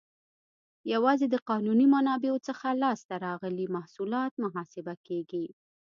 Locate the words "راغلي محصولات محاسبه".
3.27-4.93